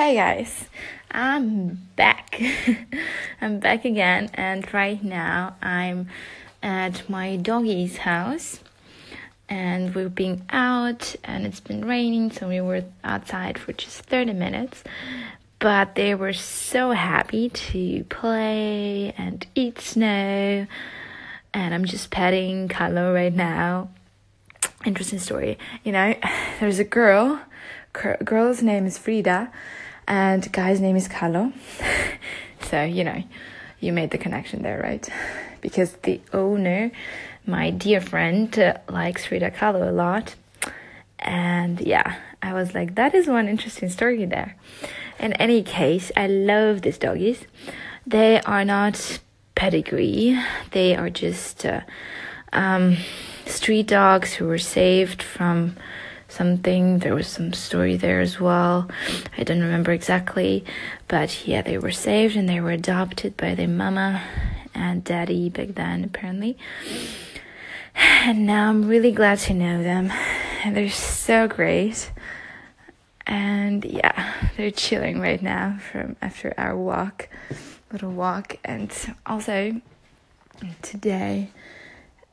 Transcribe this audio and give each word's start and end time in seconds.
Hey 0.00 0.14
guys, 0.14 0.64
I'm 1.10 1.74
back. 1.94 2.40
I'm 3.42 3.60
back 3.60 3.84
again, 3.84 4.30
and 4.32 4.72
right 4.72 5.04
now 5.04 5.56
I'm 5.60 6.08
at 6.62 7.06
my 7.10 7.36
doggy's 7.36 7.98
house. 7.98 8.60
And 9.50 9.94
we've 9.94 10.14
been 10.14 10.46
out, 10.48 11.16
and 11.22 11.44
it's 11.44 11.60
been 11.60 11.84
raining, 11.84 12.30
so 12.30 12.48
we 12.48 12.62
were 12.62 12.84
outside 13.04 13.58
for 13.58 13.74
just 13.74 14.00
30 14.06 14.32
minutes. 14.32 14.82
But 15.58 15.96
they 15.96 16.14
were 16.14 16.32
so 16.32 16.92
happy 16.92 17.50
to 17.50 18.04
play 18.04 19.12
and 19.18 19.46
eat 19.54 19.82
snow. 19.82 20.66
And 21.52 21.74
I'm 21.74 21.84
just 21.84 22.10
petting 22.10 22.68
Carlo 22.68 23.12
right 23.12 23.34
now. 23.34 23.90
Interesting 24.82 25.18
story. 25.18 25.58
You 25.84 25.92
know, 25.92 26.14
there's 26.58 26.78
a 26.78 26.84
girl 26.84 27.42
girl's 28.24 28.62
name 28.62 28.86
is 28.86 28.96
Frida 28.96 29.50
and 30.10 30.50
guy's 30.50 30.80
name 30.80 30.96
is 30.96 31.06
Carlo. 31.06 31.52
so, 32.62 32.82
you 32.82 33.04
know, 33.04 33.22
you 33.78 33.92
made 33.92 34.10
the 34.10 34.18
connection 34.18 34.62
there, 34.62 34.80
right? 34.82 35.08
Because 35.60 35.92
the 36.04 36.22
owner, 36.32 36.90
my 37.46 37.70
dear 37.70 38.00
friend, 38.00 38.58
uh, 38.58 38.78
likes 38.88 39.26
Frida 39.26 39.50
Kahlo 39.50 39.86
a 39.86 39.92
lot. 39.92 40.34
And 41.18 41.78
yeah, 41.82 42.16
I 42.42 42.54
was 42.54 42.74
like, 42.74 42.94
that 42.94 43.14
is 43.14 43.28
one 43.28 43.46
interesting 43.46 43.90
story 43.90 44.24
there. 44.24 44.56
In 45.18 45.34
any 45.34 45.62
case, 45.62 46.10
I 46.16 46.26
love 46.28 46.80
these 46.80 46.96
doggies. 46.96 47.44
They 48.06 48.40
are 48.40 48.64
not 48.64 49.20
pedigree, 49.54 50.40
they 50.70 50.96
are 50.96 51.10
just 51.10 51.66
uh, 51.66 51.82
um, 52.54 52.96
street 53.44 53.86
dogs 53.86 54.32
who 54.32 54.46
were 54.46 54.58
saved 54.58 55.22
from 55.22 55.76
something. 56.30 56.98
There 56.98 57.14
was 57.14 57.26
some 57.26 57.52
story 57.52 57.96
there 57.96 58.20
as 58.20 58.40
well. 58.40 58.88
I 59.36 59.44
don't 59.44 59.60
remember 59.60 59.92
exactly, 59.92 60.64
but 61.08 61.46
yeah, 61.46 61.62
they 61.62 61.78
were 61.78 61.90
saved 61.90 62.36
and 62.36 62.48
they 62.48 62.60
were 62.60 62.70
adopted 62.70 63.36
by 63.36 63.54
their 63.54 63.68
mama 63.68 64.22
and 64.74 65.04
daddy 65.04 65.48
back 65.48 65.68
then, 65.74 66.04
apparently. 66.04 66.56
And 67.94 68.46
now 68.46 68.68
I'm 68.68 68.86
really 68.86 69.12
glad 69.12 69.38
to 69.40 69.54
know 69.54 69.82
them. 69.82 70.12
They're 70.66 70.90
so 70.90 71.48
great. 71.48 72.10
And 73.26 73.84
yeah, 73.84 74.34
they're 74.56 74.70
chilling 74.70 75.20
right 75.20 75.42
now 75.42 75.78
from 75.90 76.16
after 76.20 76.54
our 76.56 76.76
walk, 76.76 77.28
little 77.92 78.10
walk. 78.10 78.56
And 78.64 78.92
also 79.26 79.80
today, 80.82 81.50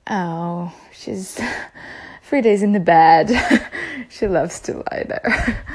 oh, 0.10 0.74
she's 0.92 1.40
three 2.24 2.42
days 2.42 2.64
in 2.64 2.72
the 2.74 2.80
bed. 2.80 3.30
she 4.10 4.28
loves 4.28 4.60
to 4.62 4.78
lie 4.78 5.06
there. 5.08 5.66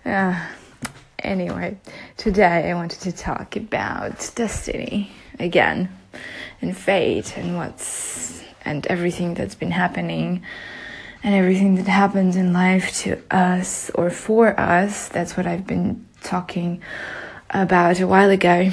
yeah. 0.04 0.46
Anyway, 1.20 1.78
today 2.16 2.70
I 2.70 2.74
wanted 2.74 3.00
to 3.00 3.12
talk 3.12 3.56
about 3.56 4.30
destiny 4.34 5.12
again 5.38 5.88
and 6.62 6.76
fate 6.76 7.36
and 7.36 7.56
what's 7.56 8.42
and 8.64 8.86
everything 8.86 9.34
that's 9.34 9.54
been 9.54 9.70
happening 9.70 10.42
and 11.22 11.34
everything 11.34 11.74
that 11.76 11.86
happens 11.86 12.36
in 12.36 12.52
life 12.52 12.96
to 13.02 13.22
us 13.30 13.90
or 13.94 14.10
for 14.10 14.58
us. 14.58 15.08
That's 15.08 15.36
what 15.36 15.46
I've 15.46 15.66
been 15.66 16.06
talking 16.22 16.82
about 17.50 18.00
a 18.00 18.06
while 18.06 18.30
ago 18.30 18.70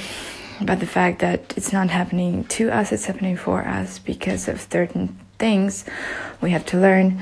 about 0.59 0.79
the 0.79 0.87
fact 0.87 1.19
that 1.19 1.53
it's 1.55 1.71
not 1.71 1.89
happening 1.89 2.43
to 2.45 2.71
us, 2.71 2.91
it's 2.91 3.05
happening 3.05 3.37
for 3.37 3.61
us 3.61 3.99
because 3.99 4.47
of 4.47 4.61
certain 4.61 5.17
things 5.37 5.85
we 6.41 6.51
have 6.51 6.65
to 6.65 6.77
learn 6.77 7.21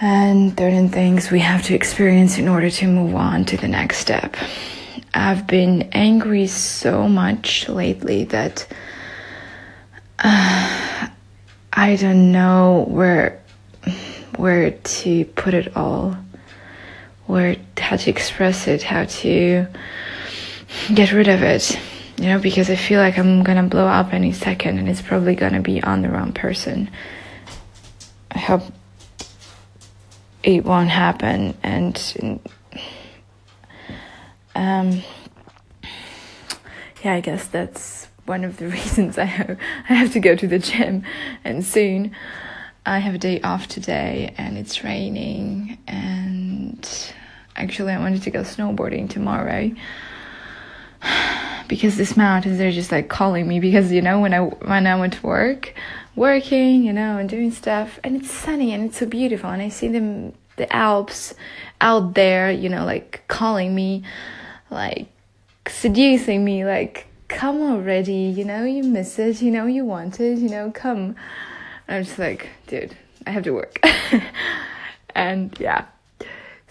and 0.00 0.58
certain 0.58 0.88
things 0.88 1.30
we 1.30 1.40
have 1.40 1.62
to 1.64 1.74
experience 1.74 2.38
in 2.38 2.48
order 2.48 2.70
to 2.70 2.86
move 2.86 3.14
on 3.14 3.44
to 3.46 3.56
the 3.56 3.68
next 3.68 3.98
step. 3.98 4.36
I've 5.14 5.46
been 5.46 5.90
angry 5.92 6.46
so 6.46 7.06
much 7.06 7.68
lately 7.68 8.24
that 8.24 8.66
uh, 10.18 11.08
I 11.72 11.96
don't 11.96 12.32
know 12.32 12.84
where 12.88 13.40
where 14.36 14.70
to 14.70 15.24
put 15.24 15.54
it 15.54 15.76
all, 15.76 16.16
where 17.26 17.56
how 17.76 17.96
to 17.96 18.10
express 18.10 18.66
it, 18.66 18.82
how 18.82 19.04
to 19.04 19.66
get 20.94 21.12
rid 21.12 21.28
of 21.28 21.42
it. 21.42 21.78
You 22.18 22.28
know, 22.28 22.38
because 22.38 22.70
I 22.70 22.76
feel 22.76 23.00
like 23.00 23.18
I'm 23.18 23.42
gonna 23.42 23.64
blow 23.64 23.86
up 23.86 24.14
any 24.14 24.32
second, 24.32 24.78
and 24.78 24.88
it's 24.88 25.02
probably 25.02 25.34
gonna 25.34 25.60
be 25.60 25.82
on 25.82 26.02
the 26.02 26.08
wrong 26.08 26.32
person. 26.32 26.90
I 28.30 28.38
hope 28.38 28.62
it 30.42 30.64
won't 30.64 30.90
happen 30.90 31.56
and 31.62 32.40
um 34.54 35.02
yeah 37.02 37.14
i 37.14 37.20
guess 37.20 37.46
that's 37.48 38.08
one 38.26 38.44
of 38.44 38.56
the 38.56 38.68
reasons 38.76 39.18
i 39.18 39.24
have, 39.24 39.58
i 39.88 39.94
have 39.94 40.12
to 40.12 40.20
go 40.20 40.34
to 40.34 40.46
the 40.46 40.58
gym. 40.58 41.04
And 41.44 41.64
soon 41.64 42.14
i 42.84 42.98
have 42.98 43.14
a 43.14 43.18
day 43.18 43.40
off 43.40 43.68
today 43.68 44.34
and 44.36 44.58
it's 44.58 44.82
raining 44.82 45.78
and 45.86 47.14
actually 47.56 47.92
i 47.92 47.98
wanted 47.98 48.22
to 48.22 48.30
go 48.30 48.40
snowboarding 48.40 49.08
tomorrow 49.08 49.70
because 51.72 51.96
these 51.96 52.16
mountains 52.18 52.60
are 52.60 52.70
just 52.70 52.92
like 52.92 53.08
calling 53.08 53.48
me 53.48 53.58
because 53.58 53.90
you 53.90 54.02
know 54.02 54.20
when 54.20 54.34
i 54.34 54.40
when 54.40 54.86
i 54.86 54.94
went 54.94 55.14
to 55.14 55.26
work 55.26 55.72
working, 56.14 56.84
you 56.84 56.92
know, 56.92 57.18
and 57.18 57.28
doing 57.28 57.50
stuff. 57.50 57.98
And 58.04 58.16
it's 58.16 58.30
sunny 58.30 58.72
and 58.72 58.84
it's 58.84 58.98
so 58.98 59.06
beautiful. 59.06 59.50
And 59.50 59.62
I 59.62 59.68
see 59.68 59.88
them, 59.88 60.34
the 60.56 60.70
Alps 60.74 61.34
out 61.80 62.14
there, 62.14 62.50
you 62.50 62.68
know, 62.68 62.84
like 62.84 63.24
calling 63.28 63.74
me, 63.74 64.02
like 64.70 65.08
seducing 65.66 66.44
me, 66.44 66.64
like, 66.64 67.06
come 67.28 67.62
already, 67.62 68.12
you 68.36 68.44
know, 68.44 68.64
you 68.64 68.82
miss 68.82 69.18
it, 69.18 69.40
you 69.40 69.50
know, 69.50 69.66
you 69.66 69.84
want 69.84 70.20
it, 70.20 70.38
you 70.38 70.48
know, 70.48 70.70
come. 70.70 71.16
And 71.88 71.96
I'm 71.96 72.04
just 72.04 72.18
like, 72.18 72.48
dude, 72.66 72.96
I 73.26 73.30
have 73.30 73.44
to 73.44 73.52
work. 73.52 73.80
and 75.14 75.56
yeah. 75.58 75.86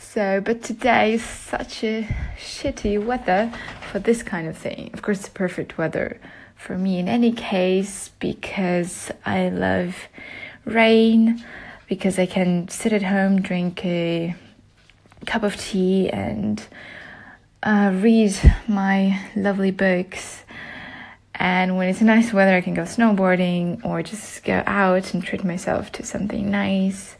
So, 0.02 0.42
but 0.42 0.62
today 0.62 1.14
is 1.14 1.24
such 1.24 1.86
a 1.86 2.06
shitty 2.38 3.02
weather 3.06 3.50
for 3.90 4.00
this 4.00 4.24
kind 4.24 4.48
of 4.48 4.58
thing. 4.58 4.90
Of 4.94 5.02
course, 5.04 5.30
perfect 5.30 5.78
weather 5.78 6.20
for 6.58 6.78
me 6.78 7.00
in 7.00 7.08
any 7.08 7.32
case 7.32 8.10
because 8.20 9.10
I 9.26 9.48
love 9.48 9.96
rain, 10.66 11.46
because 11.88 12.20
I 12.20 12.26
can 12.26 12.68
sit 12.68 12.92
at 12.92 13.04
home, 13.04 13.42
drink 13.42 13.86
a 13.86 14.36
cup 15.28 15.44
of 15.44 15.56
tea, 15.56 16.10
and 16.10 16.62
uh, 17.64 17.92
read 17.94 18.36
my 18.68 19.18
lovely 19.36 19.72
books. 19.72 20.44
And 21.36 21.78
when 21.78 21.88
it's 21.88 22.02
nice 22.02 22.34
weather, 22.34 22.56
I 22.56 22.62
can 22.62 22.74
go 22.74 22.84
snowboarding 22.84 23.86
or 23.86 24.04
just 24.04 24.44
go 24.44 24.62
out 24.66 25.14
and 25.14 25.24
treat 25.24 25.46
myself 25.46 25.90
to 25.94 26.04
something 26.04 26.52
nice. 26.52 27.16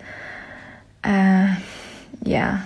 Uh, 1.06 1.56
yeah, 2.24 2.66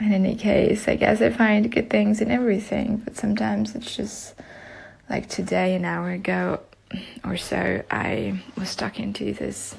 in 0.00 0.12
any 0.12 0.34
case, 0.34 0.88
I 0.88 0.96
guess 0.96 1.20
I 1.20 1.30
find 1.30 1.70
good 1.70 1.90
things 1.90 2.20
in 2.20 2.30
everything, 2.30 2.96
but 2.96 3.16
sometimes 3.16 3.74
it's 3.74 3.94
just 3.94 4.34
like 5.08 5.28
today, 5.28 5.74
an 5.74 5.84
hour 5.84 6.10
ago 6.10 6.60
or 7.24 7.36
so, 7.36 7.82
I 7.90 8.42
was 8.56 8.74
talking 8.74 9.12
to 9.14 9.32
this 9.32 9.74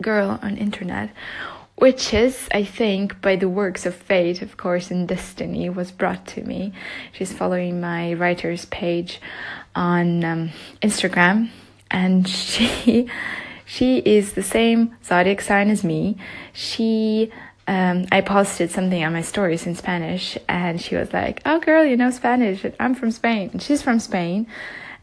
girl 0.00 0.38
on 0.42 0.56
internet, 0.56 1.10
which 1.76 2.12
is, 2.12 2.48
I 2.52 2.64
think, 2.64 3.20
by 3.20 3.36
the 3.36 3.48
works 3.48 3.86
of 3.86 3.94
fate, 3.94 4.42
of 4.42 4.56
course, 4.56 4.90
and 4.90 5.08
destiny, 5.08 5.70
was 5.70 5.90
brought 5.90 6.26
to 6.28 6.42
me. 6.42 6.72
She's 7.12 7.32
following 7.32 7.80
my 7.80 8.14
writer's 8.14 8.66
page 8.66 9.20
on 9.74 10.24
um, 10.24 10.50
Instagram, 10.82 11.50
and 11.90 12.28
she 12.28 13.08
she 13.64 13.98
is 13.98 14.34
the 14.34 14.42
same 14.42 14.96
zodiac 15.04 15.40
sign 15.40 15.70
as 15.70 15.82
me. 15.82 16.16
She 16.52 17.30
um, 17.66 18.06
I 18.10 18.20
posted 18.20 18.70
something 18.70 19.04
on 19.04 19.12
my 19.12 19.22
stories 19.22 19.66
in 19.66 19.74
Spanish, 19.74 20.36
and 20.48 20.80
she 20.80 20.96
was 20.96 21.12
like, 21.12 21.40
"Oh, 21.44 21.60
girl, 21.60 21.84
you 21.84 21.96
know 21.96 22.10
Spanish? 22.10 22.64
I'm 22.80 22.94
from 22.94 23.10
Spain. 23.10 23.58
she's 23.58 23.82
from 23.82 24.00
Spain." 24.00 24.46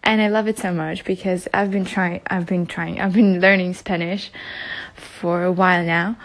And 0.04 0.22
I 0.22 0.28
love 0.28 0.48
it 0.48 0.58
so 0.58 0.74
much 0.74 1.04
because 1.04 1.48
I've 1.54 1.72
been 1.72 1.86
trying, 1.86 2.22
I've 2.28 2.46
been 2.46 2.66
trying, 2.66 3.02
I've 3.02 3.14
been 3.14 3.42
learning 3.42 3.74
Spanish 3.74 4.32
for 4.96 5.44
a 5.44 5.52
while 5.52 5.84
now. 5.84 6.18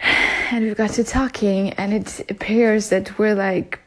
And 0.52 0.64
we've 0.64 0.76
got 0.76 0.90
to 0.90 1.04
talking, 1.04 1.70
and 1.74 1.94
it 1.94 2.28
appears 2.28 2.88
that 2.88 3.16
we're 3.16 3.36
like 3.36 3.78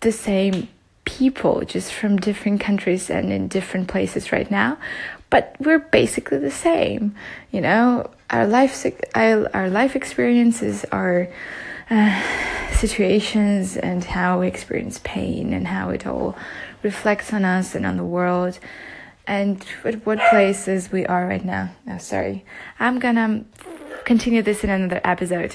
the 0.00 0.12
same 0.12 0.68
people, 1.06 1.62
just 1.62 1.94
from 1.94 2.18
different 2.18 2.60
countries 2.60 3.08
and 3.08 3.32
in 3.32 3.48
different 3.48 3.88
places 3.88 4.30
right 4.30 4.50
now. 4.50 4.76
But 5.30 5.54
we're 5.60 5.78
basically 5.78 6.38
the 6.38 6.50
same, 6.50 7.14
you 7.50 7.60
know 7.60 8.10
our 8.30 8.46
life 8.46 8.86
our 9.14 9.68
life 9.68 9.96
experiences 9.96 10.84
our 10.92 11.28
uh, 11.90 12.22
situations 12.72 13.76
and 13.76 14.04
how 14.04 14.40
we 14.40 14.46
experience 14.46 15.00
pain 15.02 15.52
and 15.52 15.66
how 15.66 15.90
it 15.90 16.06
all 16.06 16.36
reflects 16.82 17.32
on 17.32 17.44
us 17.44 17.74
and 17.74 17.84
on 17.84 17.96
the 17.96 18.04
world 18.04 18.58
and 19.26 19.64
at 19.84 20.06
what 20.06 20.18
places 20.30 20.90
we 20.90 21.04
are 21.06 21.26
right 21.26 21.44
now. 21.44 21.70
Oh, 21.88 21.98
sorry. 21.98 22.44
I'm 22.78 22.98
gonna 22.98 23.44
continue 24.04 24.42
this 24.42 24.64
in 24.64 24.70
another 24.70 25.00
episode. 25.04 25.54